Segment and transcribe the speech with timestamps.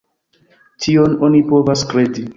[0.85, 2.27] Tion oni povas kredi.